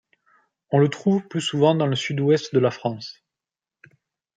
[0.71, 3.21] On le trouve plus souvent dans le Sud-Ouest de la France.